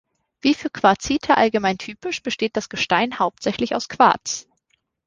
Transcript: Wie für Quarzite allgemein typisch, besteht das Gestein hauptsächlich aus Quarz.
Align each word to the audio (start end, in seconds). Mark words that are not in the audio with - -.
Wie 0.41 0.55
für 0.55 0.71
Quarzite 0.71 1.37
allgemein 1.37 1.77
typisch, 1.77 2.23
besteht 2.23 2.57
das 2.57 2.69
Gestein 2.69 3.19
hauptsächlich 3.19 3.75
aus 3.75 3.87
Quarz. 3.87 4.47